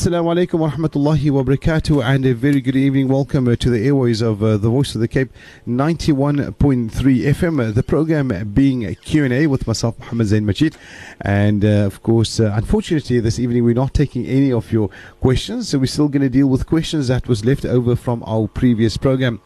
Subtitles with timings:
[0.00, 3.06] Assalamu alaikum wa rahmatullahi wa barakatuh and a very good evening.
[3.06, 5.28] Welcome uh, to the airways of uh, the Voice of the Cape
[5.68, 7.68] 91.3 FM.
[7.68, 10.74] Uh, the program being Q&A with myself, Muhammad Zain Majid.
[11.20, 14.88] And uh, of course, uh, unfortunately this evening we're not taking any of your
[15.20, 15.68] questions.
[15.68, 18.96] So we're still going to deal with questions that was left over from our previous
[18.96, 19.42] program.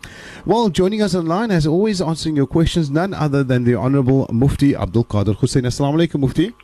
[0.46, 4.76] Well, joining us online as always answering your questions, none other than the Honorable Mufti
[4.76, 5.66] Abdul Kader Hoosain.
[5.66, 6.54] Assalamu alaikum Mufti.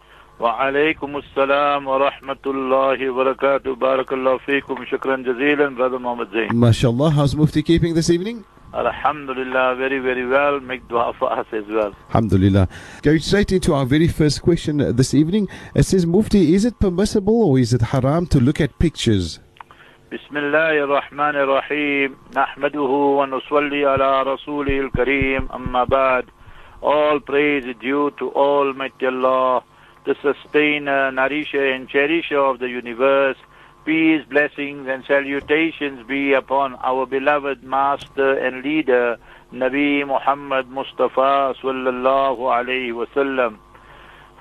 [0.41, 7.37] وعليكم السلام ورحمة الله وبركاته بارك الله فيكم شكرا جزيلا brother Muhammad Zain MashaAllah, how's
[7.37, 8.43] Mufti keeping this evening?
[8.73, 12.69] Alhamdulillah very very well make dua for us as well Alhamdulillah.
[13.03, 15.47] Going straight into our very first question this evening.
[15.75, 19.41] It says, Mufti, is it permissible or is it haram to look at pictures?
[20.13, 26.25] بسم الله الرحمن الرحيم نحمده ونصلي على رسوله الكريم أما بعد
[26.83, 29.63] All praise is due to Almighty Allah
[30.05, 33.37] the sustainer, uh, nourisher and cherisher of the universe.
[33.85, 39.17] Peace, blessings and salutations be upon our beloved master and leader,
[39.53, 43.59] Nabi Muhammad Mustafa sallallahu alayhi wasallam.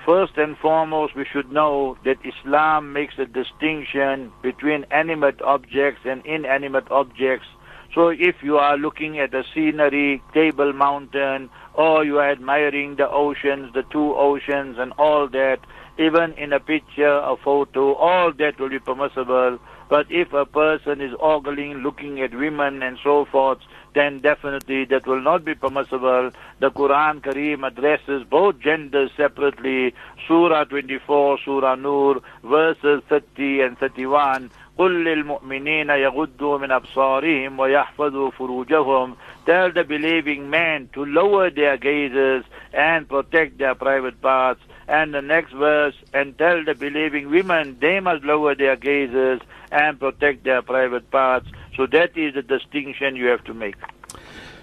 [0.04, 6.24] First and foremost, we should know that Islam makes a distinction between animate objects and
[6.24, 7.46] inanimate objects.
[7.94, 13.08] So if you are looking at the scenery, Table Mountain, or you are admiring the
[13.08, 15.58] oceans, the two oceans and all that,
[15.98, 19.58] even in a picture, a photo, all that will be permissible.
[19.88, 23.58] But if a person is ogling, looking at women and so forth,
[23.94, 26.30] then definitely that will not be permissible.
[26.60, 29.92] The Quran Kareem addresses both genders separately.
[30.28, 34.50] Surah 24, Surah Nur, verses 30 and 31.
[34.79, 39.15] قل للمؤمنين يغضوا من أبصارهم ويحفظوا فروجهم
[39.45, 42.43] Tell the believing men to lower their gazes
[42.73, 44.59] and protect their private parts.
[44.87, 49.39] And the next verse, and tell the believing women they must lower their gazes
[49.71, 51.47] and protect their private parts.
[51.75, 53.75] So that is the distinction you have to make.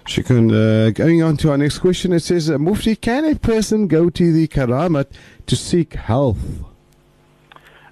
[0.05, 0.51] Shukran.
[0.51, 4.09] Uh, going on to our next question, it says, uh, Mufti, can a person go
[4.09, 5.07] to the Karamat
[5.45, 6.39] to seek health?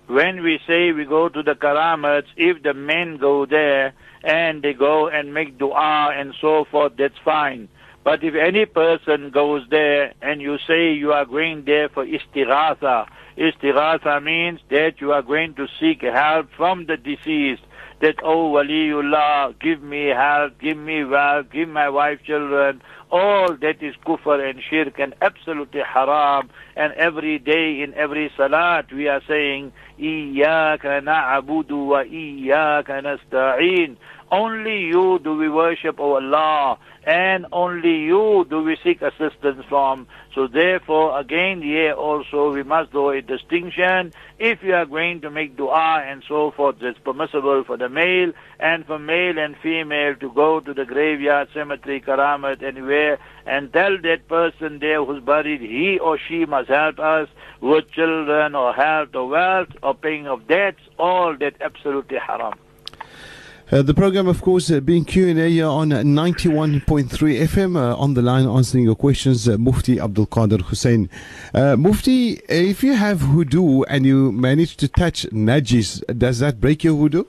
[0.07, 4.73] When we say we go to the karamats, if the men go there and they
[4.73, 7.69] go and make dua and so forth, that's fine.
[8.05, 13.09] But if any person goes there and you say you are going there for istighatha,
[13.37, 17.63] istighatha means that you are going to seek help from the deceased
[18.01, 22.83] that, oh, Waliullah, give me health, give me wealth, give my wife children.
[23.11, 26.51] All that is kufr and shirk and absolutely haram.
[26.75, 33.97] And every day in every salat we are saying, إِيَّاكَ نَعْبُدُ وَإِيَّاكَ نَسْتَعِينَ
[34.31, 40.09] only you do we worship, O Allah, and only you do we seek assistance from.
[40.35, 44.13] So therefore, again, here also we must do a distinction.
[44.39, 48.33] If you are going to make dua and so forth, it's permissible for the male
[48.59, 53.97] and for male and female to go to the graveyard, cemetery, karamat, anywhere, and tell
[54.03, 57.29] that person there who's buried, he or she must help us
[57.61, 62.59] with children or health or wealth or paying of debts, all that absolutely haram.
[63.73, 67.77] Uh, the program, of course, uh, being Q&A on 91.3 FM.
[67.77, 71.09] Uh, on the line answering your questions, uh, Mufti Abdul Kader Hoosain.
[71.53, 76.85] Uh, Mufti, if you have wudu and you manage to touch najis, does that break
[76.85, 77.27] your wudu?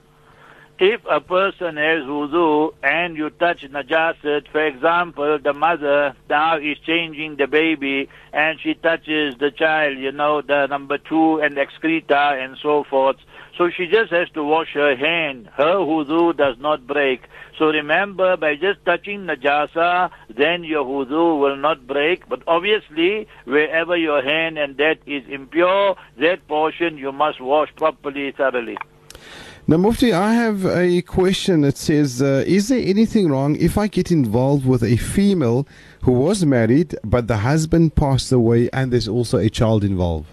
[0.80, 6.78] If a person has wudu and you touch najasat, for example, the mother now is
[6.86, 12.38] changing the baby and she touches the child, you know, the number two and excreta
[12.40, 13.16] and so forth,
[13.58, 15.50] so she just has to wash her hand.
[15.56, 17.24] Her wudu does not break.
[17.58, 22.30] So remember, by just touching najasa, then your wudu will not break.
[22.30, 28.32] But obviously, wherever your hand and that is impure, that portion you must wash properly,
[28.32, 28.78] thoroughly.
[29.70, 33.88] Now, Mufti, I have a question that says uh, Is there anything wrong if I
[33.88, 35.68] get involved with a female
[36.04, 40.28] who was married, but the husband passed away and there's also a child involved?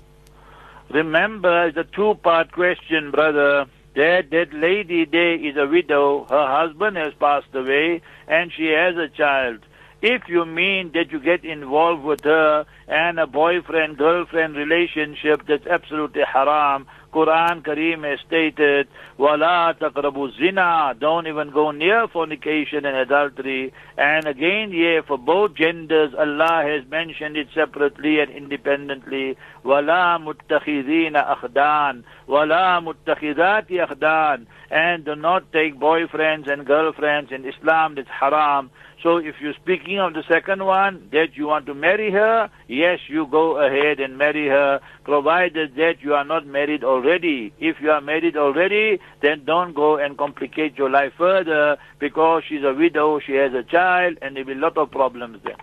[0.88, 3.66] Remember, it's a two-part question, brother.
[3.96, 6.26] That that lady there is a widow.
[6.30, 9.58] Her husband has passed away, and she has a child.
[10.00, 15.66] If you mean that you get involved with her and a boyfriend girlfriend relationship, that's
[15.66, 16.86] absolutely haram.
[17.14, 23.72] Quran Kareem has stated, "Wala taqrabu zina." Don't even go near fornication and adultery.
[23.96, 29.36] And again, yeah, for both genders, Allah has mentioned it separately and independently.
[29.62, 37.94] "Wala muttakhidina akhdan." "Wala muttakhidati akhdan." And do not take boyfriends and girlfriends in Islam.
[37.94, 38.70] That's haram.
[39.04, 43.00] So if you're speaking of the second one, that you want to marry her, yes,
[43.06, 47.52] you go ahead and marry her, provided that you are not married already.
[47.60, 52.64] If you are married already, then don't go and complicate your life further because she's
[52.64, 55.58] a widow, she has a child, and there'll be a lot of problems there.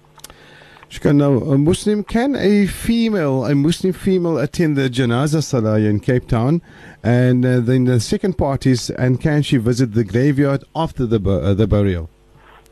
[1.12, 6.28] Now, a Muslim, can a female, a Muslim female attend the Janaza Salah in Cape
[6.28, 6.62] Town?
[7.02, 11.20] And uh, then the second part is, and can she visit the graveyard after the,
[11.28, 12.08] uh, the burial?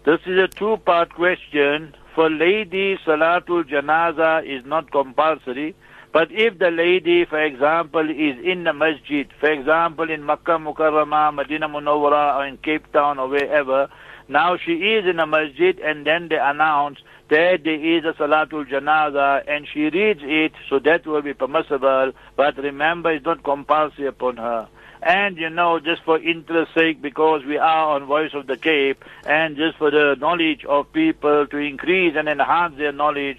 [0.06, 1.94] This is a two-part question.
[2.16, 5.76] For ladies, Salatul Janaza is not compulsory.
[6.14, 11.36] But if the lady, for example, is in the masjid, for example, in Makkah Mukarramah,
[11.36, 13.90] Medina Munawwara, or in Cape Town, or wherever,
[14.30, 17.00] now she is in a masjid, and then they announce
[17.30, 22.14] that there is a Salatul Janaza, and she reads it, so that will be permissible.
[22.38, 24.70] But remember, it's not compulsory upon her.
[25.02, 29.04] And you know, just for interest sake, because we are on Voice of the Cape,
[29.26, 33.38] and just for the knowledge of people to increase and enhance their knowledge,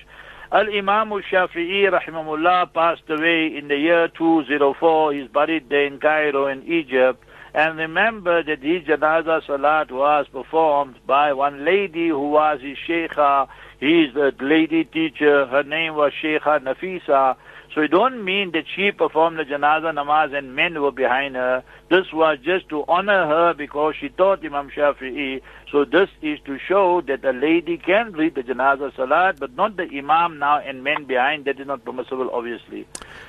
[0.52, 5.12] Al Imam al Shafi'i rahimahullah passed away in the year 204.
[5.12, 7.22] He's buried there in Cairo in Egypt.
[7.52, 13.48] And remember that his janaza salat was performed by one lady who was his sheikha,
[13.78, 15.46] his uh, lady teacher.
[15.46, 17.36] Her name was Sheikha Nafisa.
[17.74, 21.62] So it don't mean that she performed the janaza namaz and men were behind her.
[21.88, 25.40] This was just to honor her because she taught Imam Shafi'i.
[25.71, 29.75] So this is to show that a lady can read the janaza salat, but not
[29.75, 31.45] the imam now and men behind.
[31.45, 32.87] That is not permissible, obviously.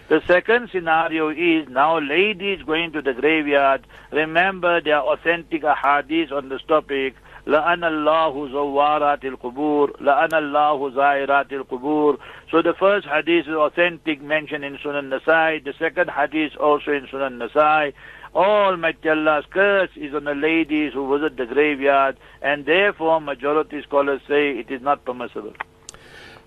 [0.08, 3.87] The second scenario is now ladies going to the graveyard.
[4.12, 7.16] Remember, there are authentic ahadith on this topic.
[7.46, 12.19] لأن الله زوارات القبور لأن الله زائرات القبور
[12.50, 15.64] So the first hadith is authentic mentioned in Sunan Nasai.
[15.64, 17.93] The second hadith also in Sunan Nasai.
[18.36, 24.22] Almighty Allah's curse is on the ladies who visit the graveyard and therefore majority scholars
[24.28, 25.54] say it is not permissible.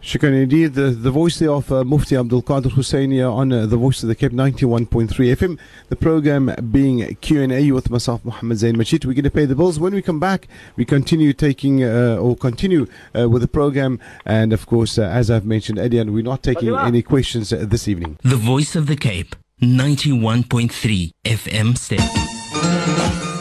[0.05, 0.75] Shukran indeed.
[0.75, 4.11] The, the voice there of uh, Mufti Abdul Kader Hoosain on uh, the voice of
[4.11, 5.59] the Cape 91.3 FM.
[5.89, 9.07] The program being Q&A with myself, Muhammad Zain Majid.
[9.07, 9.81] We're going to pay the bills.
[9.81, 10.47] When we come back,
[10.77, 12.87] we continue taking uh, or continue
[13.19, 13.99] uh, with the program.
[14.27, 17.89] And of course, uh, as I've mentioned, Edian, we're not taking any questions uh, this
[17.89, 18.19] evening.
[18.23, 19.35] The Voice of the Cape,
[19.67, 23.34] 91.3 FM station.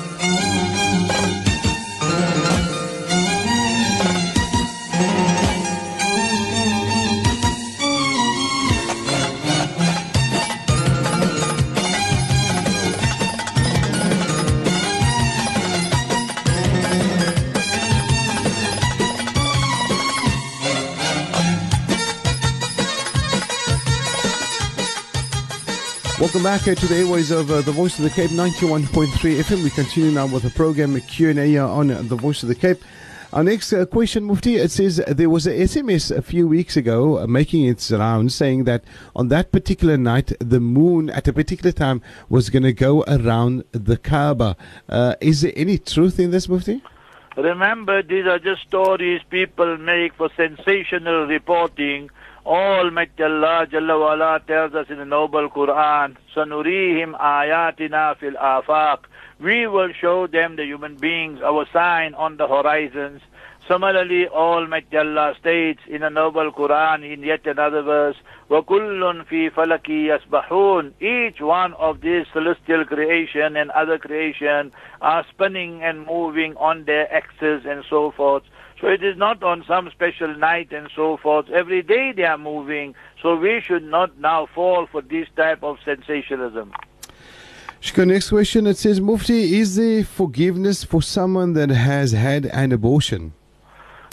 [26.44, 29.64] Welcome back uh, to the airways of uh, the Voice of the Cape 91.3 FM.
[29.64, 32.80] We continue now with the program Q&A uh, on the Voice of the Cape.
[33.32, 37.20] Our next uh, question, Mufti, it says there was an SMS a few weeks ago
[37.20, 38.84] uh, making its rounds saying that
[39.16, 43.64] on that particular night, the moon at a particular time was going to go around
[43.72, 44.58] the Kaaba.
[44.90, 46.84] Uh, is there any truth in this, Mufti?
[47.38, 52.10] Remember, these are just stories people make for sensational reporting.
[52.47, 59.01] Almighty Allah Jalla wa ala tells us in the noble Quran, Sanurihim ayatina fil afaq.
[59.41, 63.21] We will show them, the human beings, our sign on the horizons.
[63.69, 68.17] Similarly, Almighty Allah states in the noble Quran in yet another verse,
[68.51, 74.73] وَكُلٌّ فِي فَلَكِ يَسْبَحُونَ Each one of these celestial creation and other creation
[75.03, 78.43] are spinning and moving on their axis and so forth.
[78.84, 81.50] So it is not on some special night and so forth.
[81.50, 82.96] Every day they are moving.
[83.22, 86.74] So we should not now fall for this type of sensationalism.
[87.82, 88.10] Shukran.
[88.10, 88.68] Next question.
[88.68, 93.32] It says, Mufti, is there forgiveness for someone that has had an abortion?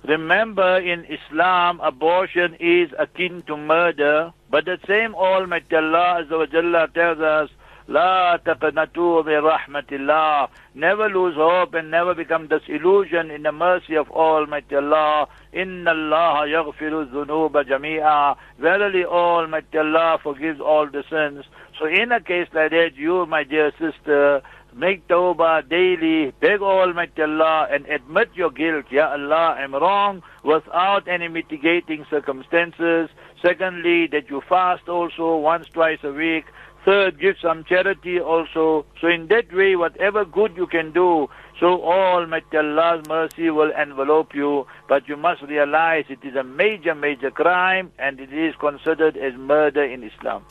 [0.05, 6.47] Remember, in Islam, abortion is akin to murder, but the same Almighty Allah Azza wa
[6.47, 7.51] Jalla tells us,
[7.91, 10.49] La taqnatu min الله.
[10.77, 15.27] Never lose hope and never become disillusioned in the mercy of Almighty Allah.
[15.53, 18.37] Inna Allah yaghfiru dhunuba jami'a.
[18.61, 21.45] Verily Almighty Allah forgives all the sins.
[21.81, 24.41] So in a case like that, you, my dear sister,
[24.75, 28.87] make tawbah daily, beg Almighty Allah and admit your guilt.
[28.91, 33.11] Ya Allah, I'm wrong without any mitigating circumstances.
[33.43, 36.45] Secondly, that you fast also once, twice a week.
[36.85, 38.87] Third, give some charity also.
[39.01, 44.35] So in that way, whatever good you can do, so Almighty Allah's mercy will envelope
[44.35, 44.67] you.
[44.89, 49.35] But you must realize it is a major, major crime and it is considered as
[49.35, 50.45] murder in Islam.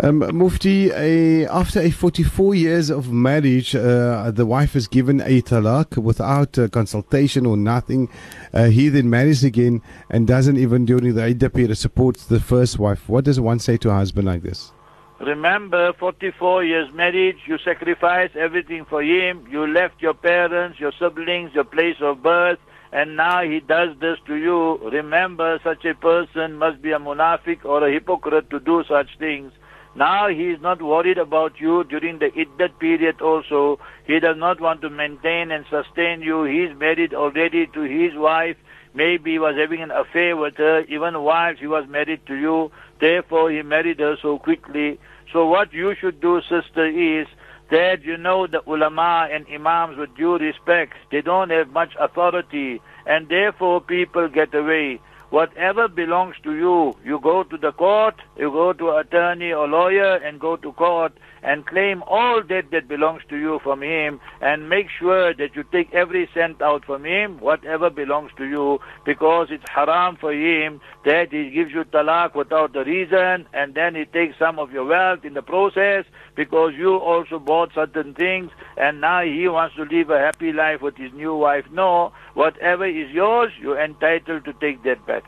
[0.00, 5.42] Um, Mufti, a, after a 44 years of marriage, uh, the wife is given a
[5.42, 8.08] talaq without uh, consultation or nothing.
[8.54, 12.78] Uh, he then marries again and doesn't even during the iddah period support the first
[12.78, 13.06] wife.
[13.06, 14.72] What does one say to a husband like this?
[15.20, 19.46] Remember, 44 years marriage, you sacrificed everything for him.
[19.50, 22.58] You left your parents, your siblings, your place of birth,
[22.92, 24.78] and now he does this to you.
[24.90, 29.52] Remember, such a person must be a munafiq or a hypocrite to do such things.
[29.94, 33.78] Now he is not worried about you during the iddat period also.
[34.06, 36.44] He does not want to maintain and sustain you.
[36.44, 38.56] He is married already to his wife.
[38.94, 40.80] Maybe he was having an affair with her.
[40.88, 42.70] Even while he was married to you.
[43.00, 44.98] Therefore he married her so quickly.
[45.32, 47.26] So what you should do, sister, is
[47.70, 52.80] that you know the ulama and imams with due respect, they don't have much authority
[53.06, 55.00] and therefore people get away.
[55.32, 60.16] Whatever belongs to you, you go to the court, you go to attorney or lawyer
[60.16, 64.68] and go to court and claim all debt that belongs to you from him and
[64.68, 69.48] make sure that you take every cent out from him, whatever belongs to you, because
[69.50, 74.04] it's haram for him that he gives you talaq without the reason and then he
[74.04, 76.04] takes some of your wealth in the process
[76.36, 80.80] because you also bought certain things and now he wants to live a happy life
[80.80, 81.64] with his new wife.
[81.72, 85.24] No, whatever is yours, you're entitled to take that back.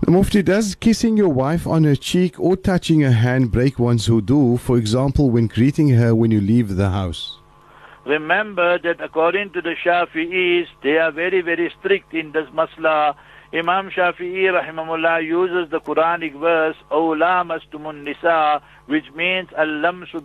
[0.00, 4.08] The Mufti, does kissing your wife on her cheek or touching her hand break one's
[4.08, 7.38] wudu, for example, when greeting her when you leave the house?
[8.06, 13.16] Remember that according to the Shafi'is, they are very, very strict in this masla.
[13.52, 20.24] Imam Shafi'i rahimahullah uses the Quranic verse, Awla mastumun nisa, which means al-lamsu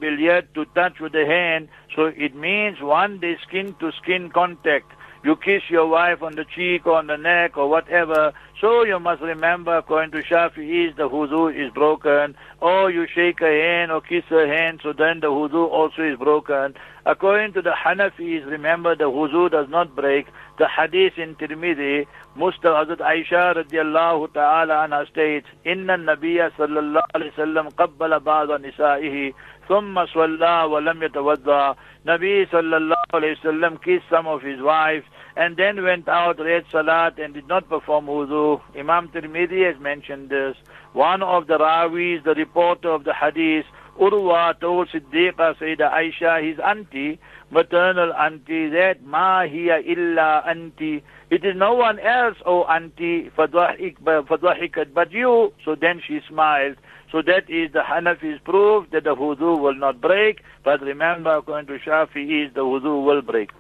[0.53, 1.68] to touch with the hand.
[1.96, 4.92] So it means one day skin to skin contact
[5.24, 8.34] you kiss your wife on the cheek or on the neck or whatever.
[8.60, 12.36] So you must remember, according to Shafiis, the wudu is broken.
[12.62, 16.18] Or you shake her hand or kiss her hand, so then the wudu also is
[16.18, 16.74] broken.
[17.06, 20.27] According to the Hanafis, remember the wudu does not break.
[20.58, 27.34] The hadith in Tirmidhi, Mustafa Hazrat Aisha radiallahu ta'ala anha states, Inna Nabiya sallallahu alayhi
[27.34, 29.34] wasallam qabbala ba'da nisa'ihi,
[29.68, 31.75] thumma swalla wa lam yatawadda.
[32.06, 37.18] Nabi sallallahu alayhi wasallam kissed some of his wives, and then went out, read salat
[37.20, 38.62] and did not perform wudu.
[38.78, 40.56] Imam Tirmidhi has mentioned this.
[40.94, 43.66] One of the rawis, the reporter of the hadith,
[44.00, 47.20] Urwa told Siddiqa Sayyidah Aisha, his auntie,
[47.52, 51.04] maternal auntie, that ma hiya illa auntie.
[51.30, 55.54] It is no one else, oh auntie, fadwahikat, but you.
[55.63, 56.78] So then she smiled.
[57.12, 60.42] So that is the Hanafi's proof that the wudu will not break.
[60.63, 63.52] But remember, according to Shafi'i, the wudu will break.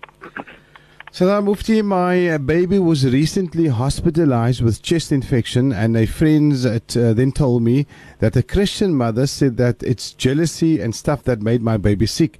[1.15, 6.79] Salam Mufti, my uh, baby was recently hospitalized with chest infection, and a friend uh,
[7.13, 7.85] then told me
[8.17, 12.39] that a Christian mother said that it's jealousy and stuff that made my baby sick.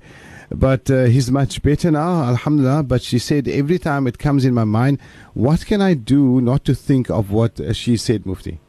[0.50, 2.82] But uh, he's much better now, Alhamdulillah.
[2.82, 4.98] But she said every time it comes in my mind,
[5.36, 8.60] what can I do not to think of what uh, she said, Mufti?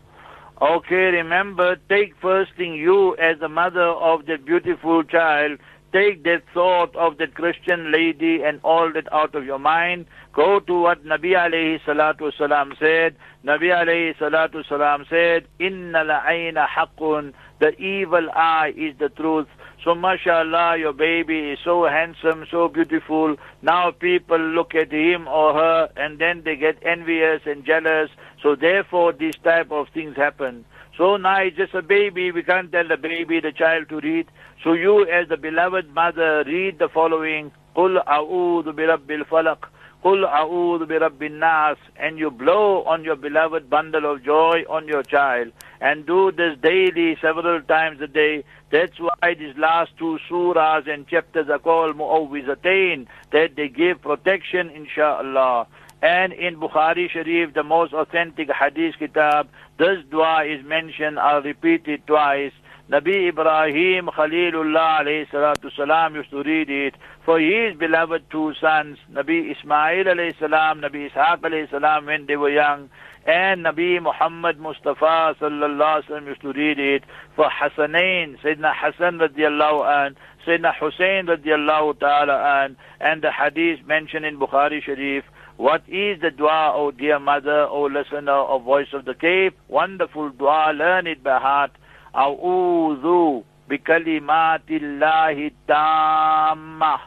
[0.61, 5.59] Okay, remember, take first thing you as the mother of the beautiful child,
[5.95, 10.07] take that thought of that Christian lady and all that out of your mind.
[10.33, 13.15] Go to what Nabi alayhi salatu salam said.
[13.45, 17.33] Nabi alayhi salatu salam said, Inna la'ayna haqqun.
[17.61, 19.47] The evil eye is the truth.
[19.85, 23.37] So mashallah, your baby is so handsome, so beautiful.
[23.63, 28.11] Now people look at him or her and then they get envious and jealous.
[28.43, 30.65] So therefore these type of things happen.
[30.97, 32.31] So now it's just a baby.
[32.31, 34.29] We can't tell the baby, the child to read.
[34.63, 39.59] So you, as the beloved mother, read the following: "Qul a'udhu bi rabbil falaq,
[40.05, 45.03] qul a'udhu bi nas," and you blow on your beloved bundle of joy on your
[45.03, 48.45] child, and do this daily, several times a day.
[48.71, 54.71] That's why these last two surahs and chapters are called muawwizatain, that they give protection,
[54.71, 55.67] insha'Allah.
[56.05, 61.89] And in Bukhari Sharif, the most authentic hadith kitab, this dua is mentioned, I'll repeat
[61.89, 62.53] it twice.
[62.91, 66.95] Nabi Ibrahim Khalilullah alayhi salatu salam used to read it
[67.25, 72.37] for his beloved two sons, Nabi Ismail alayhi salam, Nabi Ishaq alayhi salam when they
[72.37, 72.91] were young,
[73.27, 79.17] and Nabi Muhammad Mustafa sallallahu alaihi wasallam used to read it for Hassanain, Sayyidina Hassan
[79.21, 85.25] radiallahu an, Sayyidina Hussein radiallahu ta'ala an, and the hadith mentioned in Bukhari Sharif.
[85.57, 89.15] What is the dua, O oh dear mother, O oh listener O voice of the
[89.15, 89.57] Cape?
[89.69, 91.71] Wonderful dua, learn it by heart.
[92.13, 97.01] A'udhu bikalimatillahi tammah.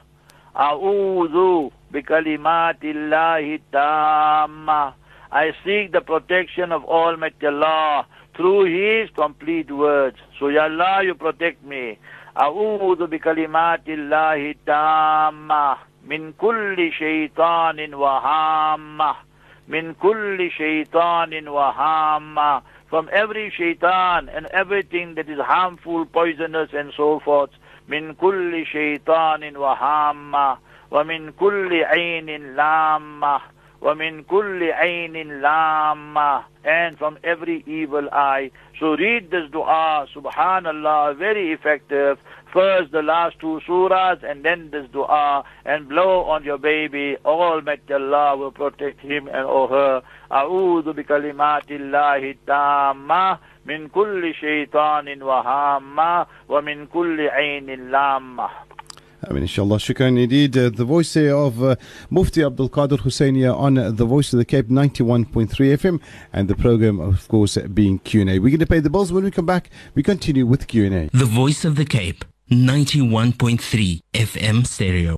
[0.56, 4.94] A'udhu bikalimatillahi tammah.
[5.30, 10.18] I seek the protection of Almighty Allah through His complete words.
[10.40, 12.00] So, Ya Allah, you protect me.
[12.38, 15.80] A'udhu bikalimatillahi tammah.
[16.07, 19.15] من كل شيطان وهامة
[19.69, 27.21] من كل شيطان وهامة from every shaitan and everything that is harmful, poisonous and so
[27.21, 27.51] forth.
[27.89, 30.59] من كل شيطان وهامة
[30.91, 33.41] ومن كل عين لامة
[33.83, 38.53] وَمِن كُلِّ عَيْنٍ لَامَّةٍ And from every evil eye.
[38.79, 42.19] So read this dua, subhanallah, very effective.
[42.53, 47.17] First the last two surahs and then this dua and blow on your baby.
[47.25, 50.03] Almighty Allah will protect him and or her.
[50.33, 58.49] أعوذ بكلمات الله التامة من كل شيطان وهامة ومن كل عين لامة
[59.24, 60.56] I mean, inshallah, shukran indeed.
[60.58, 61.76] Uh, the voice of uh,
[62.10, 66.00] Mufti Abdul Kader Husseiniya on uh, the Voice of the Cape 91.3 FM
[66.32, 68.40] and the program, of course, being Q&A.
[68.40, 69.12] We're going to pay the bills.
[69.12, 71.10] When we come back, we continue with Q&A.
[71.14, 75.18] The Voice of the Cape 91.3 FM stereo.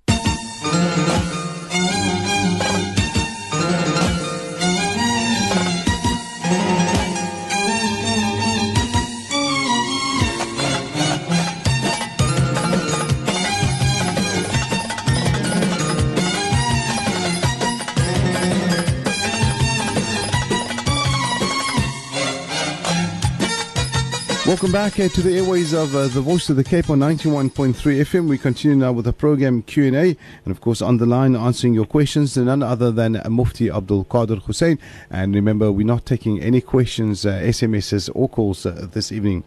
[24.59, 27.73] Welcome back uh, to the airways of uh, the Voice of the Cape on 91.3
[27.73, 28.27] FM.
[28.27, 31.85] We continue now with the program Q&A and of course on the line answering your
[31.85, 34.77] questions none other than Mufti Abdul Kader Hoosain
[35.09, 39.45] and remember we're not taking any questions uh, SMSs or calls uh, this evening.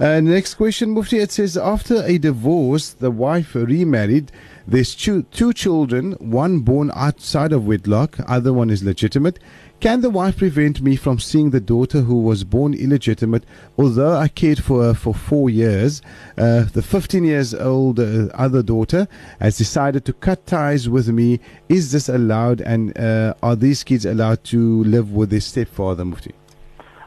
[0.00, 4.32] Uh, next question Mufti it says after a divorce the wife remarried
[4.66, 9.38] there's two, two children one born outside of wedlock other one is legitimate
[9.80, 13.44] can the wife prevent me from seeing the daughter who was born illegitimate,
[13.78, 16.02] although I cared for her for four years?
[16.36, 19.06] Uh, the 15 years old uh, other daughter
[19.40, 21.38] has decided to cut ties with me.
[21.68, 26.34] Is this allowed, and uh, are these kids allowed to live with their stepfather, Mufti?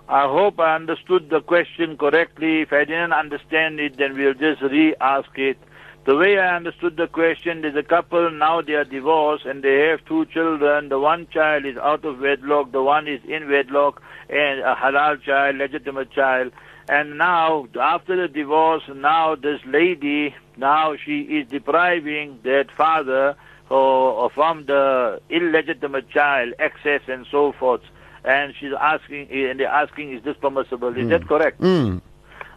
[0.08, 2.62] I hope I understood the question correctly.
[2.62, 5.58] If I didn't understand it, then we'll just re ask it.
[6.04, 9.88] The way I understood the question, there's a couple, now they are divorced and they
[9.90, 10.90] have two children.
[10.90, 15.22] The one child is out of wedlock, the one is in wedlock, and a halal
[15.22, 16.54] child, legitimate child.
[16.90, 23.36] And now, after the divorce, now this lady, now she is depriving that father
[23.70, 27.82] or, from the illegitimate child access and so forth.
[28.26, 30.90] And she's asking, and they're asking, is this permissible?
[30.90, 31.10] Is Mm.
[31.10, 31.62] that correct?
[31.62, 32.02] Mm.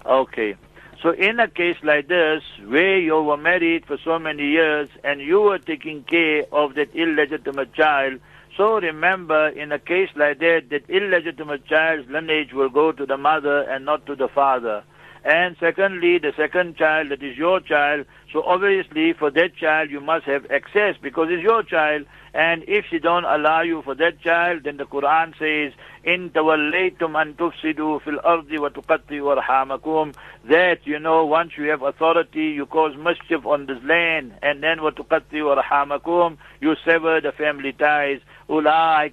[0.06, 0.56] Okay.
[1.04, 5.20] So in a case like this, where you were married for so many years and
[5.20, 8.20] you were taking care of that illegitimate child,
[8.56, 13.18] so remember, in a case like that, that illegitimate child's lineage will go to the
[13.18, 14.82] mother and not to the father.
[15.24, 18.04] And secondly, the second child that is your child.
[18.30, 22.04] So obviously for that child you must have access because it's your child.
[22.34, 27.14] And if she don't allow you for that child, then the Quran says, "In tawallaytum
[27.14, 32.96] an fil ardi wa tuqatti'u arhamakum." That you know, once you have authority, you cause
[32.96, 38.20] mischief on this land, and then wa tuqatti'u arhamakum, you sever the family ties.
[38.48, 39.08] Those are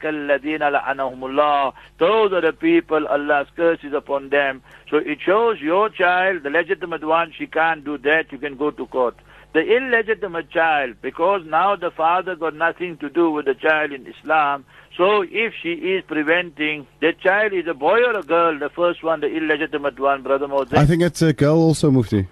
[2.41, 4.61] the people Allah's curse is upon them.
[4.89, 8.71] So it shows your child, the legitimate one, she can't do that, you can go
[8.71, 9.15] to court.
[9.53, 14.07] The illegitimate child, because now the father got nothing to do with the child in
[14.07, 14.65] Islam,
[14.97, 19.03] so if she is preventing, the child is a boy or a girl, the first
[19.03, 20.73] one, the illegitimate one, Brother Moses.
[20.73, 22.27] I think it's a girl also, Mufti.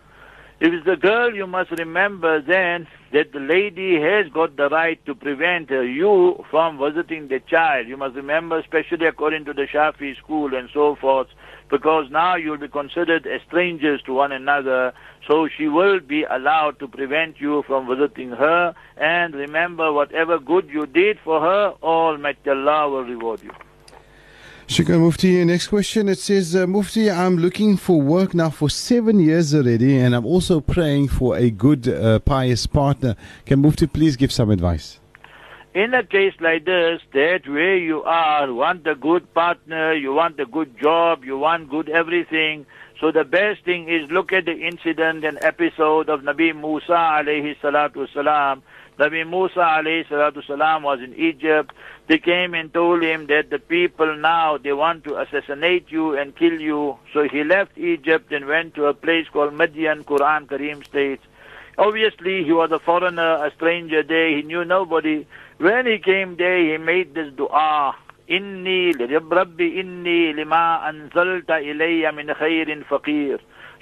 [0.62, 5.00] If it's a girl, you must remember then that the lady has got the right
[5.06, 7.88] to prevent you from visiting the child.
[7.88, 11.28] You must remember, especially according to the Shafi school and so forth,
[11.70, 14.92] because now you'll be considered as strangers to one another.
[15.26, 18.76] So she will be allowed to prevent you from visiting her.
[18.98, 23.52] And remember, whatever good you did for her, Almighty Allah will reward you.
[24.70, 25.44] Shukran Mufti.
[25.46, 26.08] Next question.
[26.08, 30.28] It says, uh, Mufti, I'm looking for work now for seven years already, and I'm
[30.28, 33.16] also praying for a good, uh, pious partner.
[33.48, 35.00] Can Mufti please give some advice?
[35.74, 40.40] In a case like this, that where you are, want a good partner, you want
[40.40, 42.68] a good job, you want good everything.
[43.00, 47.56] So the best thing is look at the incident and episode of Nabi Musa alayhi
[47.60, 48.62] salatu salam.
[49.00, 51.72] Nabi Musa alayhi salatu salam was in Egypt.
[52.10, 56.36] They came and told him that the people now, they want to assassinate you and
[56.36, 56.98] kill you.
[57.14, 61.24] So he left Egypt and went to a place called Midian, Quran Kareem states.
[61.78, 64.36] Obviously, he was a foreigner, a stranger there.
[64.36, 65.28] He knew nobody.
[65.60, 67.96] When he came there, he made this dua.
[68.32, 68.92] إني
[69.32, 73.40] ربي إني لما أنزلت إلي من خير فقير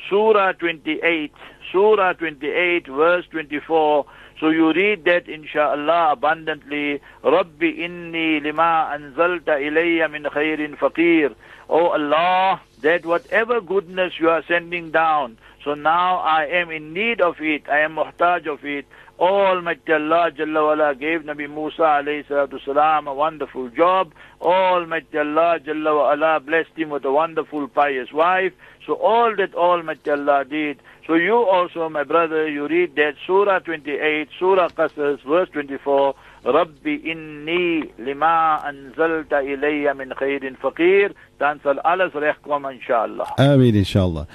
[0.09, 1.29] Surah 28
[1.71, 4.05] Surah 28 verse 24
[4.39, 11.33] so you read that inshallah abundantly Rabbi inni lima anzalta ilayya min khairin faqir
[11.67, 17.20] Oh Allah that whatever goodness you are sending down so now I am in need
[17.20, 18.86] of it I am muhtaj of it
[19.18, 24.12] Almighty Allah Jalla wala gave Nabi Musa alayhi salatu salam a wonderful job.
[24.40, 28.52] Almighty Allah Jalla wala blessed him with a wonderful pious wife.
[28.84, 30.80] So all that Almighty Allah did.
[31.06, 36.14] So you also, my brother, you read that Surah 28, Surah Qasas, verse 24.
[36.46, 44.26] ربي إني لما أنزلت إلي من خير فقير تنسل alles recht kommen inshallah Ameen, inshallah.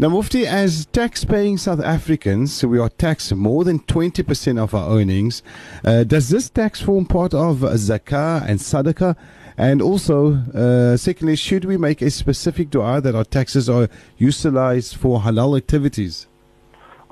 [0.00, 4.98] Now, Mufti, as tax paying South Africans, we are taxed more than 20% of our
[4.98, 5.42] earnings.
[5.84, 9.14] Uh, does this tax form part of zakah and sadaqah?
[9.58, 14.96] And also, uh, secondly, should we make a specific dua that our taxes are utilized
[14.96, 16.28] for halal activities?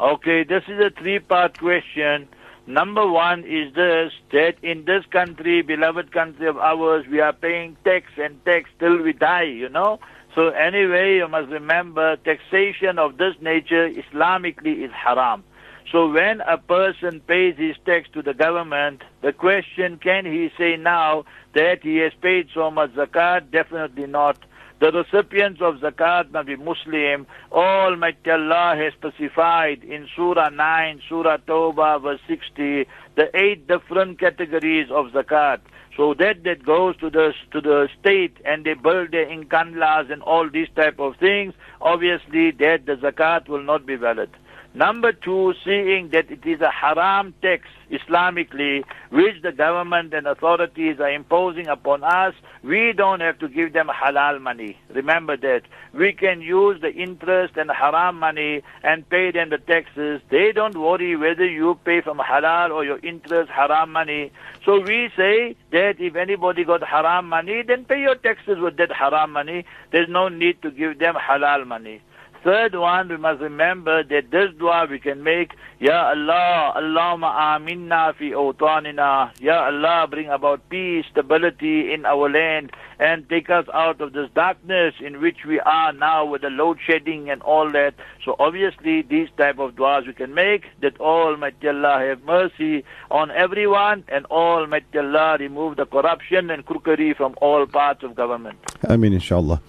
[0.00, 2.26] Okay, this is a three-part question.
[2.66, 7.76] Number one is this, that in this country, beloved country of ours, we are paying
[7.84, 10.00] tax and tax till we die, you know.
[10.38, 15.42] So anyway, you must remember, taxation of this nature Islamically is haram.
[15.90, 20.76] So when a person pays his tax to the government, the question, can he say
[20.76, 21.24] now
[21.56, 23.50] that he has paid so much zakat?
[23.50, 24.38] Definitely not.
[24.78, 27.26] The recipients of zakat must be Muslim.
[27.50, 34.86] Almighty Allah has specified in Surah 9, Surah Tawbah, verse 60, the eight different categories
[34.92, 35.58] of zakat.
[35.98, 40.22] So that that goes to the to the state and they build their inkanlas and
[40.22, 41.54] all these type of things.
[41.80, 44.30] Obviously, that the zakat will not be valid.
[44.78, 51.00] Number two, seeing that it is a haram tax Islamically, which the government and authorities
[51.00, 54.78] are imposing upon us, we don't have to give them halal money.
[54.94, 55.62] Remember that.
[55.92, 60.20] We can use the interest and haram money and pay them the taxes.
[60.30, 64.30] They don't worry whether you pay from halal or your interest haram money.
[64.64, 68.92] So we say that if anybody got haram money, then pay your taxes with that
[68.92, 69.64] haram money.
[69.90, 72.00] There's no need to give them halal money.
[72.44, 78.14] Third one, we must remember that this dua we can make, Ya Allah, Allahumma aminna
[78.14, 79.32] fi awtanina.
[79.40, 84.28] Ya Allah, bring about peace, stability in our land and take us out of this
[84.34, 87.94] darkness in which we are now with the load shedding and all that.
[88.24, 93.30] So obviously these type of duas we can make that Almighty Allah have mercy on
[93.30, 98.58] everyone and Almighty Allah remove the corruption and crookery from all parts of government.
[98.88, 99.60] Ameen, inshallah.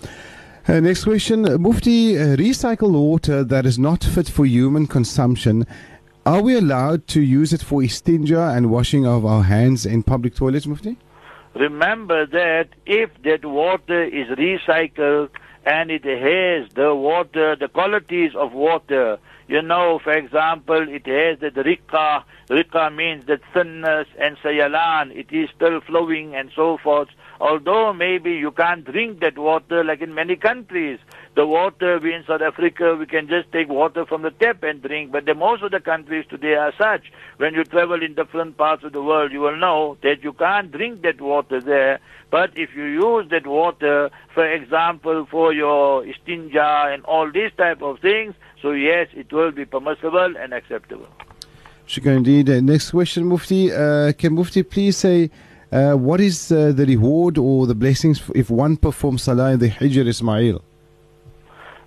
[0.70, 1.42] Uh, next question.
[1.60, 5.66] Mufti, uh, recycled water that is not fit for human consumption,
[6.28, 10.36] are we allowed to use it for istinja and washing of our hands in public
[10.36, 10.96] toilets, Mufti?
[11.56, 15.30] Remember that if that water is recycled
[15.66, 21.40] and it has the water, the qualities of water, you know, for example, it has
[21.40, 22.24] the rika.
[22.48, 25.18] Rika means the thinness and sayalan.
[25.18, 27.10] It is still flowing and so forth.
[27.40, 31.00] Although maybe you can't drink that water like in many countries.
[31.36, 34.82] The water, we in South Africa, we can just take water from the tap and
[34.82, 35.12] drink.
[35.12, 37.12] But the most of the countries today are such.
[37.38, 40.70] When you travel in different parts of the world, you will know that you can't
[40.72, 42.00] drink that water there.
[42.30, 47.82] But if you use that water, for example, for your istinja and all these type
[47.82, 51.08] of things, so yes, it will be permissible and acceptable.
[51.88, 52.50] Shukran indeed.
[52.50, 53.72] Uh, next question, Mufti.
[53.72, 55.32] Uh, can Mufti please say
[55.72, 59.70] uh, what is uh, the reward or the blessings if one performs Salah in the
[59.70, 60.62] Hijr Ismail?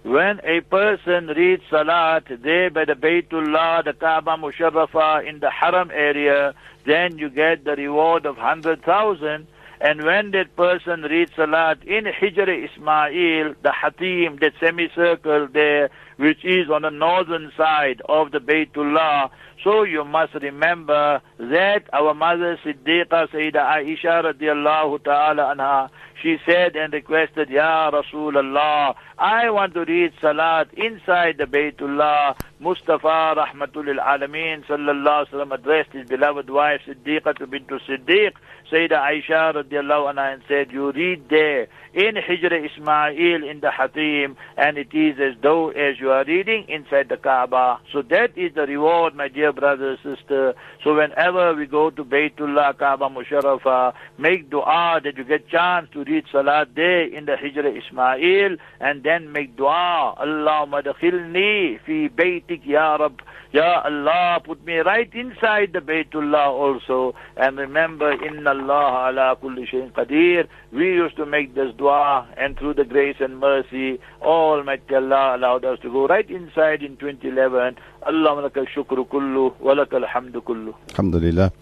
[0.05, 5.93] When a person reads Salat there by the Baytullah, the Kaaba Musharrafa in the Haram
[5.93, 9.47] area, then you get the reward of 100,000.
[9.81, 16.45] And when that person reads Salat in Hijr Ismail, the Hatim, that semicircle there, which
[16.45, 19.31] is on the northern side of the Baytullah,
[19.63, 25.89] so you must remember that our mother Siddiqa Sayyida Aisha radiallahu ta'ala anha,
[26.21, 32.37] she said and requested, Ya Rasulullah, I want to read Salat inside the Baytullah.
[32.59, 38.33] Mustafa Rahmatul Alameen sallallahu wasallam addressed his beloved wife Siddiqa bint Siddiq,
[38.71, 44.37] Sayyida Aisha radiallahu anha and said, you read there in Hijr Ismail in the Hatim
[44.57, 47.81] and it is as though as you are reading inside the Kaaba.
[47.93, 50.55] So that is the reward, my dear brother, sister.
[50.83, 56.03] So whenever we go to Baytullah, Kaaba Musharrafa, make dua that you get chance to
[56.03, 62.67] read Salat there in the Hijr Ismail, and then make dua, Allahumma dakhilni fi baytik
[62.67, 63.23] ya Rabb.
[63.53, 67.15] Ya Allah, put me right inside the Baytullah also.
[67.37, 70.49] And remember, Inna Allah ala kulli shayin qadir.
[70.73, 75.67] We used to make this dua, and through the grace and mercy, Almighty Allah allowed
[75.67, 77.77] us to go right inside in 2011.
[78.07, 80.75] Allah laka shukru kullu, wa laka alhamdu kullu.
[80.91, 81.53] Alhamdulillah.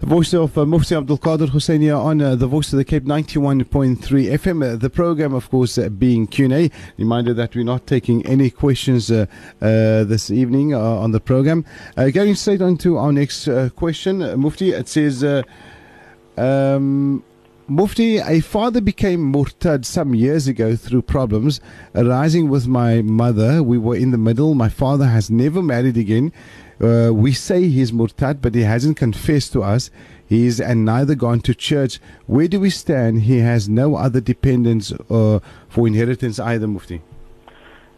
[0.00, 3.04] The voice of uh, Mufti Abdul Kader Husseini on uh, the Voice of the Cape
[3.04, 4.72] 91.3 FM.
[4.72, 6.70] Uh, the program, of course, uh, being Q&A.
[6.96, 9.26] Reminder that we're not taking any questions uh,
[9.60, 11.66] uh, this evening on the program.
[11.96, 13.46] going straight on to our next
[13.76, 14.40] question.
[14.40, 15.22] Mufti, it says...
[16.38, 17.22] Um,
[17.70, 21.60] Mufti, a father became murtad some years ago through problems
[21.94, 23.62] arising with my mother.
[23.62, 24.56] We were in the middle.
[24.56, 26.32] My father has never married again.
[26.82, 29.88] Uh, we say he's murtad, but he hasn't confessed to us.
[30.26, 32.00] He's and neither gone to church.
[32.26, 33.22] Where do we stand?
[33.22, 37.02] He has no other dependents uh, for inheritance either, Mufti.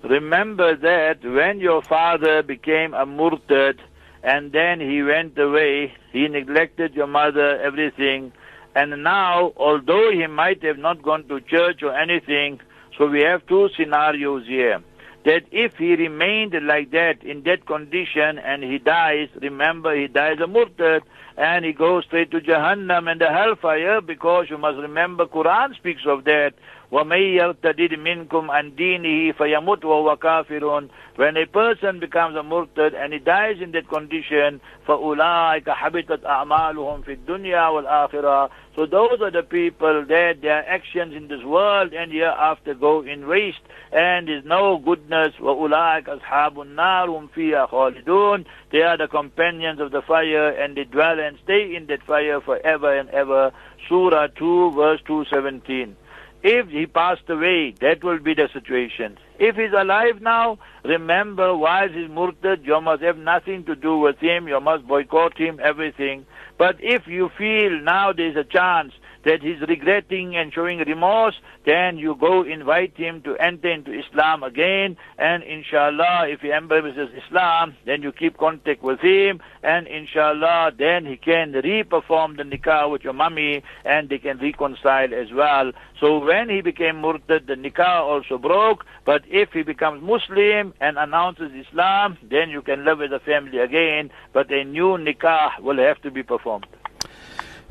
[0.02, 3.78] Remember that when your father became a murtad
[4.22, 8.32] and then he went away, he neglected your mother, everything
[8.75, 12.59] and now, although he might have not gone to church or anything,
[12.97, 14.81] so we have two scenarios here.
[15.25, 20.37] That if he remained like that, in that condition, and he dies, remember he dies
[20.39, 21.01] a murtad,
[21.37, 26.03] and he goes straight to Jahannam and the hellfire, because you must remember Quran speaks
[26.07, 26.53] of that.
[26.91, 33.11] وَمَن يَرْتَدِدْ مِنْكُمْ عَنْ دِينِهِ فَيَمُتْ وَهُوَ كَافِرٌ When a person becomes a murtad and
[33.11, 39.43] he dies in that condition, فَأُولَٰئِكَ حَبِطَتْ أَعْمَالُهُمْ فِي الدُّنْيَا وَالْآخِرَةِ So those are the
[39.43, 44.77] people that their actions in this world and hereafter go in waste and is no
[44.77, 45.33] goodness.
[45.39, 50.83] وَأُولَٰئِكَ أَصْحَابُ النَّارُ هُمْ فِيهَا خَالِدُونَ They are the companions of the fire and they
[50.83, 53.51] dwell and stay in that fire forever and ever.
[53.87, 55.95] Surah 2 verse 217.
[56.43, 59.17] If he passed away, that will be the situation.
[59.39, 64.17] If he's alive now, remember, while he's murtad, you must have nothing to do with
[64.19, 64.47] him.
[64.47, 66.25] You must boycott him, everything.
[66.62, 68.92] But if you feel now there's a chance
[69.24, 74.42] that he's regretting and showing remorse, then you go invite him to enter into Islam
[74.42, 80.72] again, and inshallah, if he embraces Islam, then you keep contact with him, and inshallah,
[80.76, 85.72] then he can re-perform the nikah with your mummy, and they can reconcile as well.
[86.00, 90.98] So when he became murtad, the nikah also broke, but if he becomes Muslim and
[90.98, 95.78] announces Islam, then you can live with the family again, but a new nikah will
[95.78, 96.66] have to be performed.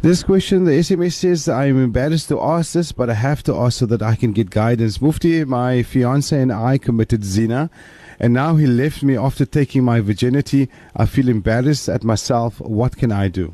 [0.04, 3.78] This question, the SMS says, I'm embarrassed to ask this, but I have to ask
[3.78, 5.00] so that I can get guidance.
[5.00, 7.70] Mufti, my fiance and I committed zina,
[8.20, 10.70] and now he left me after taking my virginity.
[10.96, 12.60] I feel embarrassed at myself.
[12.62, 13.54] What can I do?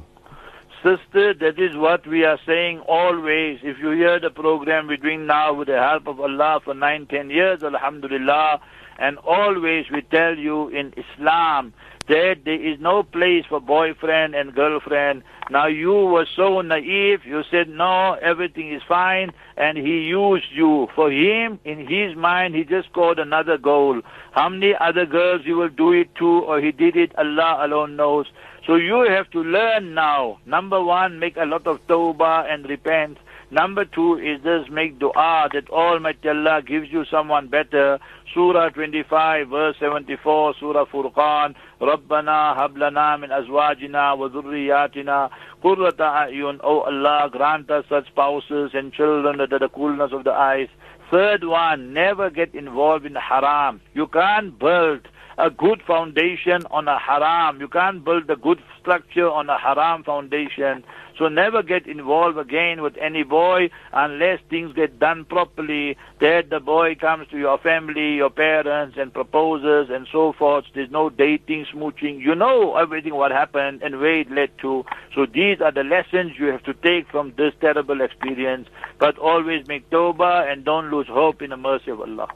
[0.81, 3.59] Sister, that is what we are saying always.
[3.61, 7.07] If you hear the program we're doing now with the help of Allah for nine,
[7.07, 8.61] ten years, Alhamdulillah,
[8.99, 11.73] and always we tell you in Islam
[12.07, 15.23] that there is no place for boyfriend and girlfriend.
[15.49, 20.87] Now you were so naive, you said no, everything is fine, and he used you.
[20.95, 24.01] For him, in his mind, he just scored another goal.
[24.31, 27.95] How many other girls he will do it to, or he did it, Allah alone
[27.95, 28.27] knows.
[28.65, 30.39] So you have to learn now.
[30.45, 33.17] Number one, make a lot of tawbah and repent.
[33.50, 37.98] Number two is just make dua that Almighty Allah gives you someone better.
[38.32, 41.54] Surah 25 verse 74, Surah Furqan.
[41.80, 45.30] رَبَّنَا هَبْ لَنَا مِنْ أَزْوَاجِنَا وَذُرِّيَّاتِنَا
[45.62, 50.24] قُرَّةَ أَعْيُنٍ Oh Allah, grant us such spouses and children that are the coolness of
[50.24, 50.68] the eyes.
[51.10, 53.80] Third one, never get involved in haram.
[53.92, 57.59] You can't build a good foundation on a haram.
[57.59, 60.83] You can't build a good structure on a haram foundation.
[61.17, 65.97] So never get involved again with any boy unless things get done properly.
[66.19, 70.65] That the boy comes to your family, your parents, and proposes and so forth.
[70.73, 72.19] There's no dating, smooching.
[72.19, 74.85] You know everything what happened and where it led to.
[75.13, 78.67] So these are the lessons you have to take from this terrible experience.
[78.99, 82.27] But always make tawbah and don't lose hope in the mercy of Allah.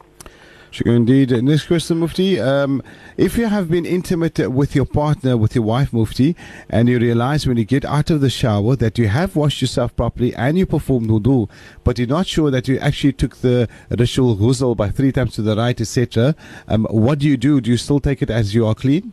[0.72, 1.32] Shukran indeed.
[1.44, 2.40] Next question, Mufti.
[2.40, 2.82] Um,
[3.18, 6.34] if you have been intimate with your partner, with your wife, Mufti,
[6.70, 9.94] and you realize when you get out of the shower that you have washed yourself
[9.98, 11.50] properly and you performed wudu,
[11.84, 15.42] but you're not sure that you actually took the ritual ghusl by three times to
[15.42, 16.36] the right, etc.,
[16.70, 17.60] um, what do you do?
[17.60, 19.12] Do you still take it as you are clean?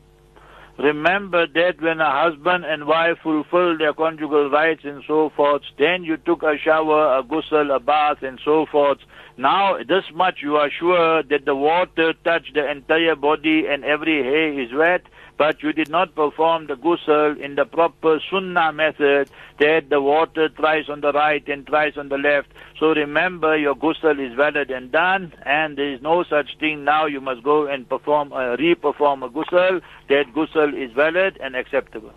[0.79, 6.05] Remember that when a husband and wife fulfill their conjugal rights and so forth, then
[6.05, 8.99] you took a shower, a ghusl, a bath and so forth.
[9.39, 14.21] Now, this much you are sure that the water touched the entire body and every
[14.21, 15.03] hair is wet,
[15.37, 20.49] but you did not perform the ghusl in the proper sunnah method that the water
[20.49, 22.49] tries on the right and tries on the left.
[22.81, 27.07] So remember your ghusl is valid and done and there is no such thing now
[27.07, 29.81] you must go and perform, uh, re-perform a ghusl.
[30.09, 32.13] That ghusl is valid and acceptable.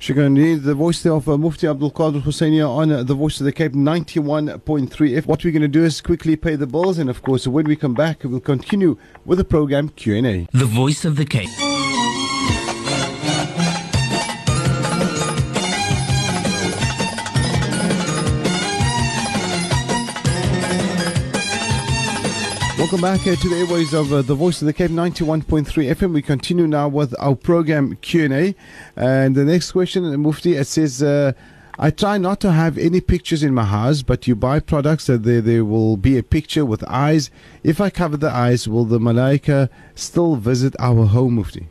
[0.00, 0.62] Shukran.
[0.62, 3.72] The voice of uh, Mufti Abdul Kader Hoosain on uh, the voice of the Cape
[3.72, 5.26] 91.3 F.
[5.26, 7.76] What we're going to do is quickly pay the bills, and of course, when we
[7.76, 10.46] come back, we'll continue with the program Q&A.
[10.52, 11.87] The Voice of the Cape.
[22.98, 26.12] Welcome back uh, to the airways of uh, the Voice of the Cape 91.3 FM.
[26.12, 28.56] We continue now with our program Q&A.
[28.96, 31.30] And the next question, uh, Mufti, it says, uh,
[31.78, 35.22] I try not to have any pictures in my house, but you buy products that
[35.22, 37.30] there, there will be a picture with eyes.
[37.62, 41.68] If I cover the eyes, will the malaika still visit our home, Mufti?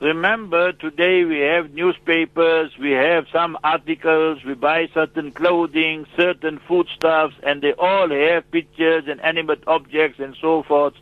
[0.00, 7.34] Remember, today we have newspapers, we have some articles, we buy certain clothing, certain foodstuffs,
[7.42, 10.92] and they all have pictures and animate objects and so forth.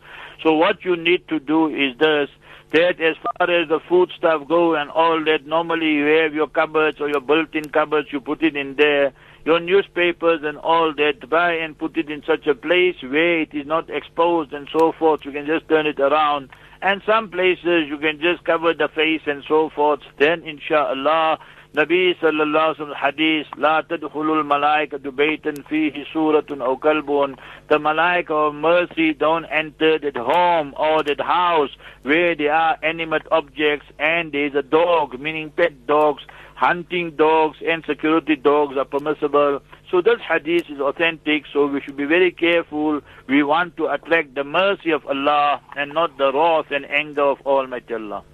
[0.45, 2.31] So what you need to do is this,
[2.71, 7.01] that as far as the foodstuff go and all that, normally you have your cupboards
[7.01, 9.13] or your built-in cupboards, you put it in there.
[9.45, 13.53] Your newspapers and all that, buy and put it in such a place where it
[13.55, 15.25] is not exposed and so forth.
[15.25, 16.51] You can just turn it around
[16.84, 20.00] and some places you can just cover the face and so forth.
[20.18, 21.40] Then inshallah,
[21.76, 27.36] Nabi sallallahu alaihi wasallam hadith, لا تدخل الملائكة بيتا فيه سورة أو كلب.
[27.68, 31.70] The malaika of mercy don't enter that home or that house
[32.02, 36.24] where there are animate objects and there is a dog, meaning pet dogs,
[36.56, 39.62] hunting dogs and security dogs are permissible.
[39.91, 43.01] So this hadith is authentic, so we should be very careful.
[43.29, 47.41] We want to attract the mercy of Allah and not the wrath and anger of
[47.47, 48.25] Almighty Allah.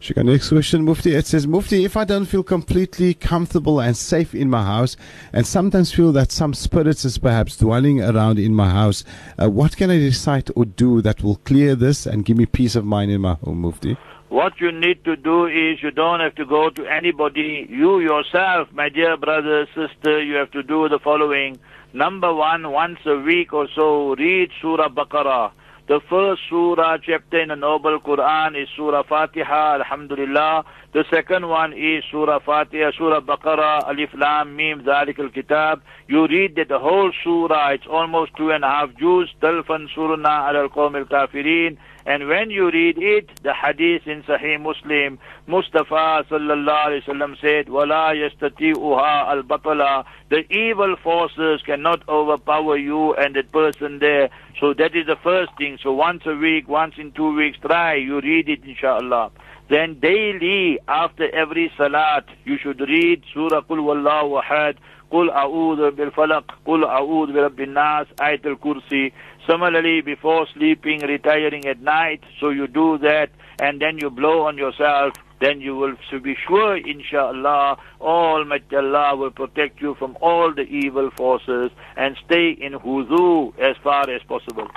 [0.00, 0.26] Shukran.
[0.26, 1.14] Next question, Mufti.
[1.14, 4.96] It says, Mufti, if I don't feel completely comfortable and safe in my house,
[5.32, 9.02] and sometimes feel that some spirits is perhaps dwelling around in my house,
[9.42, 12.76] uh, what can I recite or do that will clear this and give me peace
[12.76, 13.96] of mind in my home, Mufti?
[14.28, 17.66] What you need to do is you don't have to go to anybody.
[17.70, 21.58] You yourself, my dear brother, sister, you have to do the following.
[21.94, 25.52] Number one, once a week or so, read Surah Baqarah.
[25.88, 30.66] The first surah chapter in the Noble Quran is Surah Fatiha, Alhamdulillah.
[30.92, 35.80] The second one is Surah Fatiha, Surah Baqarah, Alif Lam Mim, Zalik al Kitab.
[36.06, 40.52] You read that the whole surah, it's almost two and a half juz, Talfan Surna
[40.54, 41.78] al Qawm al Kafirin.
[42.08, 47.68] And when you read it, the hadith in Sahih Muslim, Mustafa sallallahu alaihi wasallam said,
[47.68, 54.30] "Wala yastati'uha al-batala." The evil forces cannot overpower you and that person there.
[54.58, 55.78] So that is the first thing.
[55.82, 57.96] So once a week, once in two weeks, try.
[57.96, 59.30] You read it, inshallah.
[59.68, 64.76] Then daily, after every salat, you should read Surah Qul Wallahu Ahad,
[65.12, 69.12] Qul A'udhu Bil Falaq, Qul A'udhu Bi Rabbin Nas, Kursi.
[69.48, 74.58] Similarly, before sleeping, retiring at night, so you do that, and then you blow on
[74.58, 80.62] yourself, then you will be sure, inshallah, Almighty Allah will protect you from all the
[80.62, 84.68] evil forces and stay in wudu as far as possible.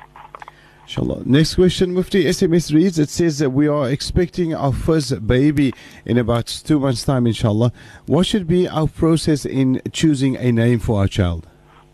[0.84, 1.24] Inshallah.
[1.26, 5.74] Next question, Mufti SMS reads It says that we are expecting our first baby
[6.06, 7.72] in about two months' time, inshallah.
[8.06, 11.48] What should be our process in choosing a name for our child?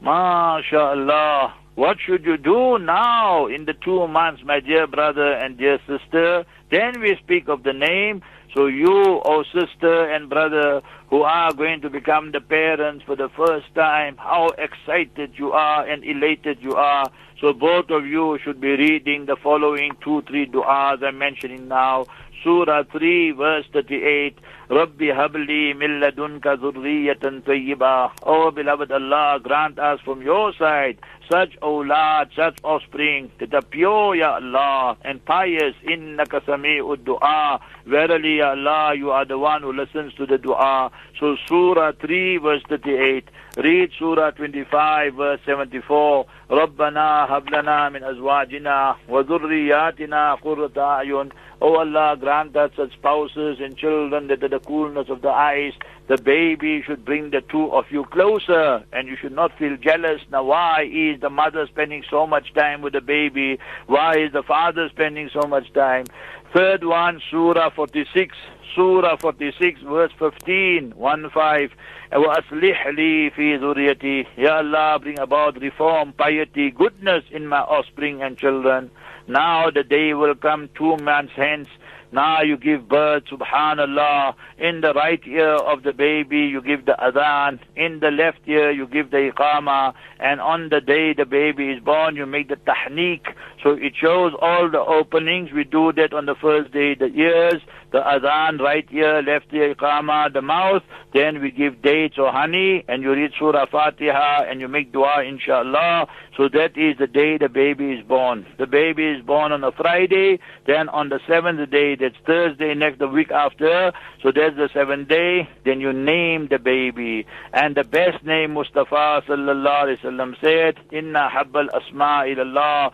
[0.03, 1.53] MashaAllah.
[1.77, 6.43] What should you do now in the two months, my dear brother and dear sister?
[6.71, 8.23] Then we speak of the name.
[8.55, 13.29] So you, oh sister and brother, who are going to become the parents for the
[13.29, 17.11] first time, how excited you are and elated you are.
[17.39, 22.07] So both of you should be reading the following two, three du'as I'm mentioning now.
[22.42, 24.38] Surah 3, verse 38.
[24.68, 28.10] Rabbi habli min ladunka zurriyatan tayyiba.
[28.22, 30.98] Oh beloved Allah, grant us from your side
[31.32, 35.74] such awlad, such offspring that are pure, Ya Allah, and pious.
[35.88, 37.60] Innaka sami'ud du'a.
[37.86, 40.90] Verily, Ya Allah, you are the one who listens to the du'a.
[41.18, 43.28] So Surah 3, verse 38.
[43.56, 46.26] Read Surah 25, verse 74.
[46.52, 51.28] ربنا هب لنا من أزواجنا وذرياتنا قرة أعين
[51.60, 55.72] O Allah, grant us such spouses and children that are the coolness of the eyes.
[56.08, 60.20] The baby should bring the two of you closer, and you should not feel jealous.
[60.30, 63.58] Now, why is the mother spending so much time with the baby?
[63.86, 66.06] Why is the father spending so much time?
[66.52, 68.36] Third one, Surah 46.
[68.74, 71.70] Surah 46, verse 15, 1 5.
[72.12, 78.36] وَأَصْلِحْ لِي فِي ذُرِّيَّتِي Ya Allah, bring about reform, piety, goodness in my offspring and
[78.36, 78.90] children.
[79.27, 81.67] Now the day will come two months hence
[82.11, 84.33] now you give birth, subhanallah.
[84.57, 87.59] In the right ear of the baby, you give the adhan.
[87.75, 89.93] In the left ear, you give the iqama.
[90.19, 93.21] And on the day the baby is born, you make the tahniq.
[93.63, 95.51] So it shows all the openings.
[95.51, 99.73] We do that on the first day, the ears, the adhan, right ear, left ear,
[99.73, 100.83] iqama, the mouth.
[101.13, 105.23] Then we give dates or honey, and you read Surah Fatiha, and you make dua,
[105.23, 106.07] inshallah.
[106.35, 108.45] So that is the day the baby is born.
[108.59, 112.99] The baby is born on a Friday, then on the seventh day, that's Thursday next
[112.99, 113.91] the week after,
[114.21, 117.25] so that's the seventh day, then you name the baby.
[117.53, 122.93] And the best name Mustafa sallallahu alaihi wasallam said, Inna habbal asma ilallah,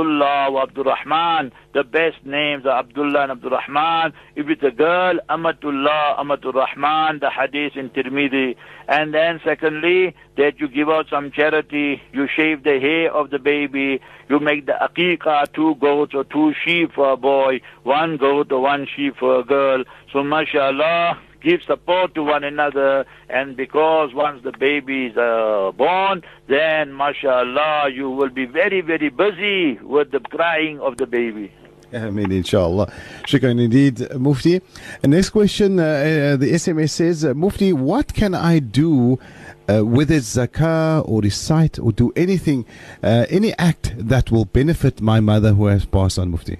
[0.00, 1.52] Abdullah wa Abdurrahman.
[1.74, 4.12] The best names are Abdullah and Abdurrahman.
[4.34, 8.56] If it's a girl, Amatullah, Amatur Rahman, the hadith in Tirmidhi.
[8.88, 13.38] And then secondly, that you give out some charity, you shave the hair of the
[13.38, 18.50] baby, you make the aqiqah, two goats or two sheep for a boy, one goat
[18.50, 19.84] or one sheep for a girl.
[20.12, 26.22] So mashallah, give support to one another and because once the baby is uh, born
[26.48, 31.52] then mashallah you will be very very busy with the crying of the baby
[31.92, 32.92] I mean, inshallah.
[33.24, 34.60] Shukran indeed, Mufti.
[35.02, 39.18] And next question, uh, uh, the SMS says, uh, Mufti, what can I do
[39.68, 42.64] uh, with its zakah or recite or do anything,
[43.02, 46.58] uh, any act that will benefit my mother who has passed on, Mufti?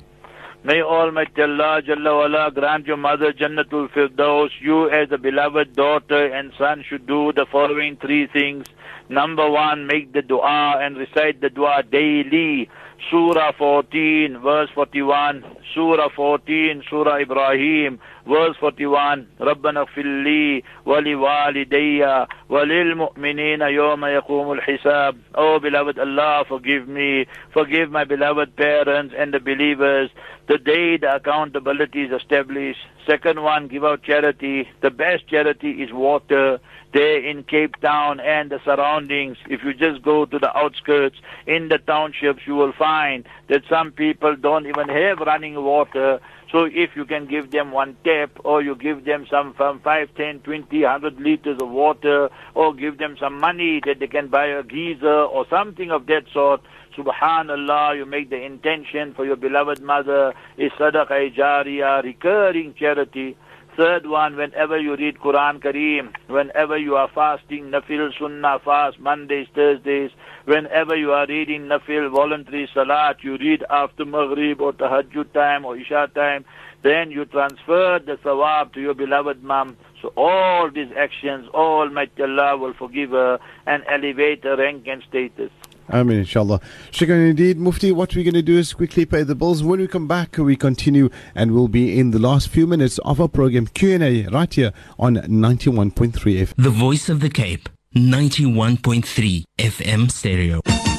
[0.62, 4.50] May Almighty Allah Jalla wala grant your mother Jannatul Firdaus.
[4.60, 8.66] You as a beloved daughter and son should do the following three things.
[9.08, 12.68] Number one, make the dua and recite the dua daily.
[13.11, 15.43] Surah 14, verse 41.
[15.73, 19.27] Surah 14, Surah Ibrahim, verse 41.
[19.41, 25.15] ربنا اغفر لي ولوالدي وللمؤمنين يوم يقوم الحساب.
[25.35, 30.09] Oh beloved Allah, forgive me, forgive my beloved parents and the believers.
[30.47, 32.79] The day the accountability is established.
[33.05, 34.67] Second one, give out charity.
[34.81, 36.59] The best charity is water
[36.92, 39.36] there in Cape Town and the surroundings.
[39.48, 41.16] If you just go to the outskirts
[41.46, 46.20] in the townships, you will find that some people don't even have running water.
[46.50, 50.14] So if you can give them one tap or you give them some from 5,
[50.16, 54.46] 10, 20, 100 liters of water or give them some money that they can buy
[54.46, 56.60] a geyser or something of that sort,
[56.96, 63.36] Subhanallah, you make the intention for your beloved mother is sadaqah jariyah, recurring charity.
[63.80, 69.46] Third one, whenever you read Quran Kareem, whenever you are fasting, Nafil Sunnah fast, Mondays,
[69.54, 70.10] Thursdays,
[70.44, 75.78] whenever you are reading Nafil voluntary Salat, you read after Maghrib or Tahajjud time or
[75.78, 76.44] Isha time,
[76.82, 79.78] then you transfer the Sawab to your beloved mom.
[80.02, 85.50] So all these actions, Almighty Allah will forgive her and elevate her rank and status.
[85.90, 86.60] I mean, inshallah.
[86.90, 87.58] Shukran indeed.
[87.58, 89.62] Mufti, what we're going to do is quickly pay the bills.
[89.62, 93.20] When we come back, we continue and we'll be in the last few minutes of
[93.20, 96.54] our program Q&A right here on 91.3 FM.
[96.56, 100.89] The Voice of the Cape, 91.3 FM stereo.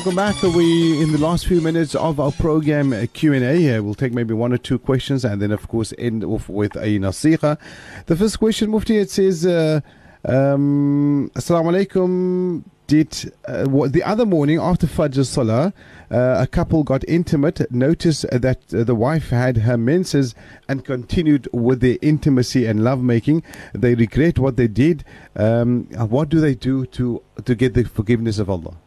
[0.00, 0.42] Welcome back.
[0.42, 3.76] We in the last few minutes of our program uh, Q and A.
[3.76, 6.74] Uh, we'll take maybe one or two questions, and then of course end off with
[6.76, 7.58] a nasiha.
[8.06, 9.82] The first question, Mufti, it says, uh,
[10.24, 15.74] um, "Assalamu alaikum." Did uh, the other morning after Fajr Salah,
[16.10, 20.34] uh, a couple got intimate, noticed that uh, the wife had her menses,
[20.66, 23.42] and continued with their intimacy and lovemaking.
[23.74, 25.04] They regret what they did.
[25.36, 28.78] Um, what do they do to to get the forgiveness of Allah?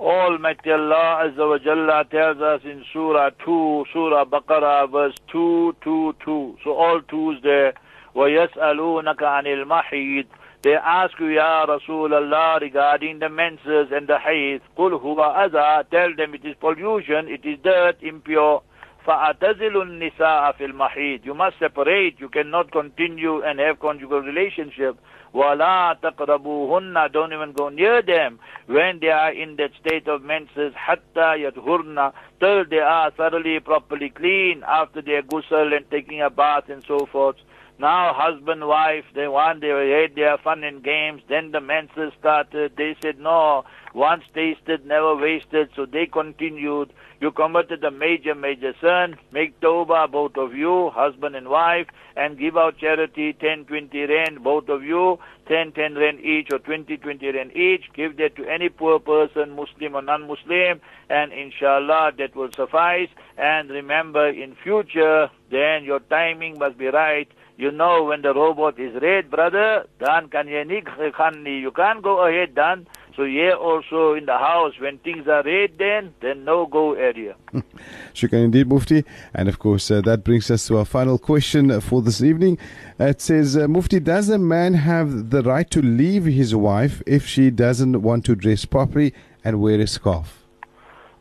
[0.00, 6.58] Almighty Allah Azza wa Jalla tells us in Surah 2, Surah Baqarah, verse 222.
[6.64, 7.74] So all twos there.
[8.14, 10.26] وَيَسْأَلُونَكَ عَنِ الْمَحِيدِ
[10.62, 14.62] They ask you, Ya Rasulullah, regarding the menses and the hayd.
[14.76, 18.62] قُلْ هُوَ أَذَى Tell them it is pollution, it is dirt, impure.
[19.06, 22.18] فَأَتَزِلُ النِّسَاءَ فِي الْمَحِيدِ You must separate.
[22.18, 24.96] You cannot continue and have conjugal relationship.
[25.34, 30.72] وَلَا تَقْرَبُوهُنَّ Don't even go near them when they are in that state of menses
[30.74, 36.68] حَتَّى يَدْهُرْنَ Till they are thoroughly, properly clean after their ghusl and taking a bath
[36.68, 37.36] and so forth.
[37.78, 41.22] Now husband, wife, they want, they had their fun and games.
[41.28, 42.72] Then the menses started.
[42.76, 45.70] They said, no, Once tasted, never wasted.
[45.74, 46.92] So they continued.
[47.21, 49.17] You committed a major, major sin.
[49.33, 54.41] Make tawbah, both of you, husband and wife, and give out charity, 10, 20 rand,
[54.41, 57.91] both of you, 10, 10 rand each, or 20, 20 rand each.
[57.93, 63.09] Give that to any poor person, Muslim or non-Muslim, and inshallah that will suffice.
[63.37, 67.27] And remember, in future, then your timing must be right.
[67.57, 71.45] You know when the robot is red, brother, dan kan nie gaan.
[71.45, 72.87] You can't go ahead, dan.
[73.19, 77.35] So here also in the house, when things are red, then then no go area.
[78.13, 79.03] Shukran indeed, Mufti.
[79.33, 82.57] And of course, uh, that brings us to our final question for this evening.
[82.97, 87.27] It says, uh, Mufti, does a man have the right to leave his wife if
[87.27, 89.13] she doesn't want to dress properly
[89.43, 90.45] and wear a scarf?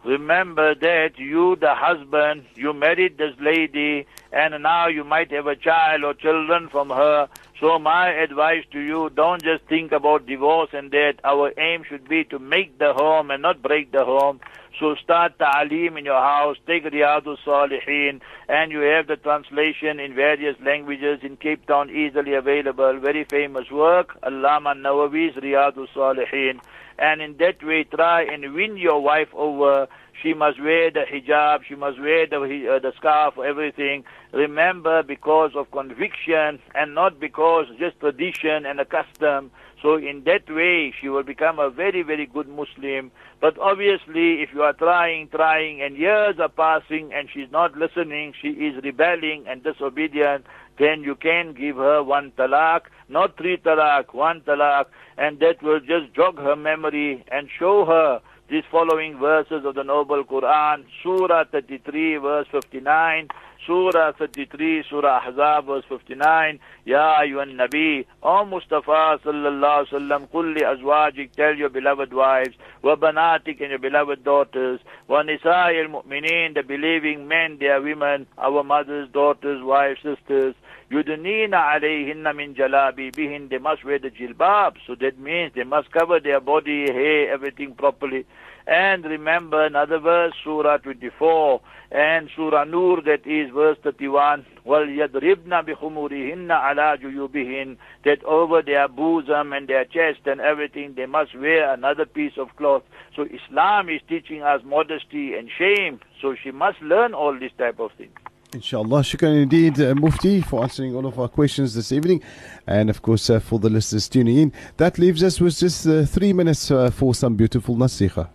[0.04, 5.56] Remember that you, the husband, you married this lady, and now you might have a
[5.56, 7.28] child or children from her.
[7.60, 11.14] So my advice to you, don't just think about divorce and that.
[11.24, 14.40] Our aim should be to make the home and not break the home.
[14.78, 20.14] So start ta'aleem in your house, take Riyadus Salihin, and you have the translation in
[20.14, 23.00] various languages in Cape Town easily available.
[23.00, 26.60] Very famous work, Allama Nawawi's Riyadus Salihin
[26.98, 29.86] and in that way try and win your wife over.
[30.22, 34.04] She must wear the hijab, she must wear the, uh, the scarf, everything.
[34.32, 39.50] Remember, because of conviction and not because just tradition and a custom.
[39.80, 43.12] So in that way, she will become a very, very good Muslim.
[43.40, 48.34] But obviously, if you are trying, trying, and years are passing and she's not listening,
[48.40, 50.46] she is rebelling and disobedient,
[50.78, 55.80] then you can give her one talaq, not three talaq, one talaq, and that will
[55.80, 61.44] just jog her memory and show her these following verses of the Noble Quran, Surah
[61.52, 63.28] 33, verse 59,
[63.66, 70.62] Surah 33, Surah Ahzab, verse 59, Ya ayyuhan Nabi, O Mustafa sallallahu alaihi wasallam, kulli
[70.62, 76.62] azwajik, tell your beloved wives, wa banatik and your beloved daughters, wa nisa'i al-mu'minin, the
[76.62, 80.54] believing men, their women, our mothers, daughters, wives, sisters,
[80.90, 85.90] yudnina alayhinna min jalabi bihin, they must wear the jilbab, so that means they must
[85.90, 88.24] cover their body, hair, everything properly.
[88.67, 91.61] And remember another verse, Surah 24,
[91.91, 99.53] and Surah Nur, that is verse 31, وَلْيَضْرِبْنَ بِخُمُورِهِنَّ عَلَى جُيُوبِهِنَّ That over their bosom
[99.53, 102.83] and their chest and everything, they must wear another piece of cloth.
[103.15, 105.99] So Islam is teaching us modesty and shame.
[106.21, 108.13] So she must learn all this type of things.
[108.53, 112.21] Inshallah, shukran indeed, uh, Mufti, for answering all of our questions this evening.
[112.67, 116.05] And of course, uh, for the listeners tuning in, that leaves us with just uh,
[116.05, 118.29] three minutes uh, for some beautiful nasiha.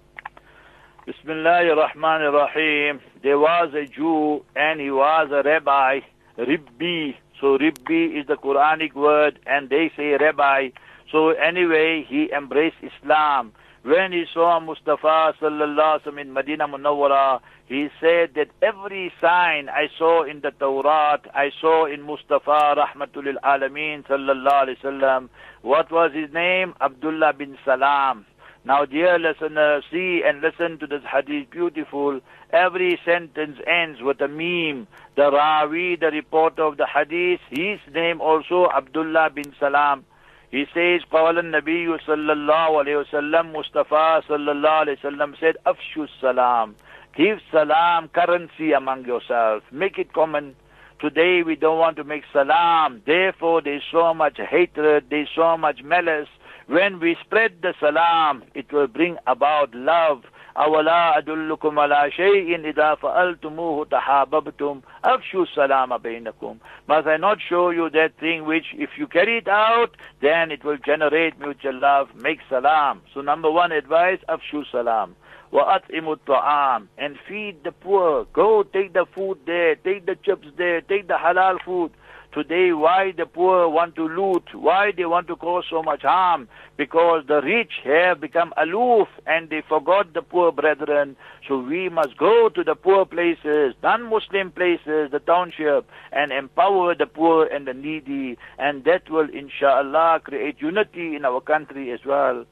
[1.06, 3.01] Bismillah ar-Rahman ar-Rahim.
[3.24, 5.99] There was a Jew and he was a rabbi,
[6.38, 7.16] Ribbi.
[7.41, 10.70] So Ribbi is the Quranic word and they say rabbi.
[11.12, 13.51] So anyway, he embraced Islam.
[13.82, 19.89] When he saw Mustafa sallallahu alaihi in Medina Munawwara, he said that every sign I
[19.97, 25.30] saw in the Torah, I saw in Mustafa rahmatul alameen sallallahu alaihi wasallam.
[25.64, 26.74] What was his name?
[26.80, 28.26] Abdullah bin Salam.
[28.64, 32.20] Now, dear listeners, see and listen to this hadith, beautiful.
[32.53, 34.87] Every sentence ends with a meme.
[35.16, 40.05] The Rawi, the reporter of the hadith, his name also Abdullah bin Salam.
[40.51, 46.07] He says, قال النبي صلى الله عليه وسلم Mustafa صلى الله عليه وسلم said, أفشوا
[46.09, 46.74] السلام.
[47.14, 49.64] Give salam currency among yourselves.
[49.72, 50.55] Make it common.
[51.01, 53.03] Today we don't want to make salam.
[53.05, 56.29] Therefore there's so much hatred, there's so much malice.
[56.72, 60.22] When we spread the salam, it will bring about love.
[60.59, 66.59] أولا أدلكم على شيء إذا فعلتموه تحاببتم أفشوا السلام بينكم
[66.89, 70.64] Must I not show you that thing which if you carry it out, then it
[70.64, 73.03] will generate mutual love, make salam.
[73.14, 75.14] So number one advice, أفشوا salam.
[75.53, 78.26] وَأَطْعِمُوا الطَّعَامِ And feed the poor.
[78.33, 81.93] Go take the food there, take the chips there, take the halal food.
[82.34, 84.56] Today, why the poor want to loot?
[84.56, 86.48] Why they want to cause so much harm?
[86.78, 91.16] Because the rich have become aloof and they forgot the poor brethren.
[91.48, 97.06] So we must go to the poor places, non-Muslim places, the township, and empower the
[97.06, 98.40] poor and the needy.
[98.58, 102.46] And that will, inshallah, create unity in our country as well.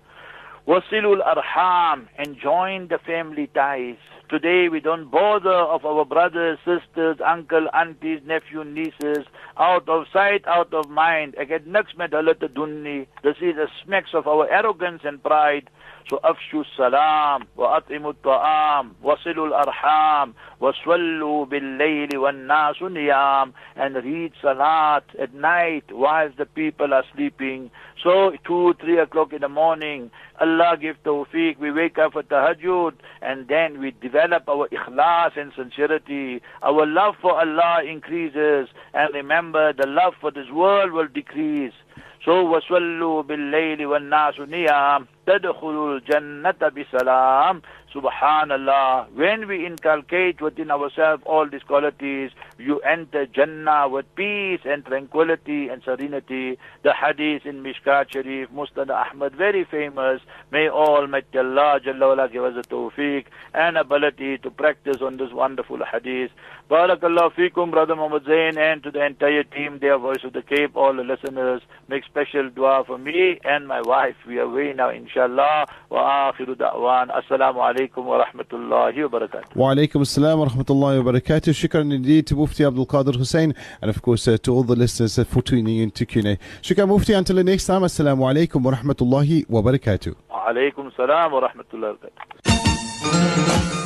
[0.67, 3.97] Wasilul arham and join the family ties.
[4.29, 9.25] Today we don't bother of our brothers, sisters, uncle, aunties, nephew, nieces,
[9.57, 11.33] out of sight, out of mind.
[11.35, 11.95] Ek het niks.
[13.23, 15.67] This is a smacks of our arrogance and pride.
[16.09, 21.47] So afshu salam wa at'imu ta'am wasilu arham wasallu
[23.75, 27.71] and read salat at night while the people are sleeping.
[28.03, 32.93] So two, three o'clock in the morning, Allah give tawfiq, we wake up for tahajjud
[33.21, 36.41] and then we develop our ikhlas and sincerity.
[36.61, 41.73] Our love for Allah increases and remember the love for this world will decrease.
[42.25, 44.47] So wasallu bil-layli wan-nasu
[45.31, 47.61] تَدْخُلُ الْجَنَّةَ بِسَلَامٍ
[47.93, 49.11] Subhanallah.
[49.11, 55.67] When we inculcate within ourselves all these qualities, you enter Jannah with peace and tranquility
[55.67, 56.57] and serenity.
[56.83, 60.21] The hadith in Mishkat Sharif, Musnad Ahmad, very famous.
[60.51, 65.79] May Almighty Allah Jalla give us a tawfiq and ability to practice on this wonderful
[65.83, 66.31] hadith.
[66.71, 70.71] Barakallah fikum, Brother Muhammad Zain, and to the entire team, their Voice of the Cape,
[70.73, 71.61] all the listeners.
[71.89, 74.15] Make special dua for me and my wife.
[74.25, 75.65] We are away now, inshallah.
[75.89, 77.09] Wa akhiru da'wan.
[77.11, 79.53] Assalamu alaikum wa rahmatullahi wa barakatuh.
[79.53, 81.51] Wa alaikum assalam wa rahmatullahi wa barakatuh.
[81.51, 85.19] Shukran indeed to Mufti Abdul Kader Hoosain and of course uh, to all the listeners
[85.19, 86.37] uh, for tuning in to Q&A.
[86.61, 87.11] Shukran Mufti.
[87.11, 90.15] Until the next time, assalamu alaikum wa rahmatullahi wa barakatuh.
[90.29, 92.09] Wa alaikum salam wa rahmatullahi wa
[92.47, 93.80] barakatuh.